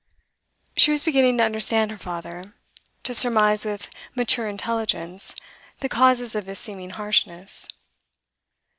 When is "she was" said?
0.75-1.03